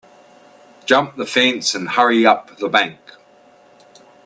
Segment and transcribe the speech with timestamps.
[0.87, 2.97] Jump the fence and hurry up the bank.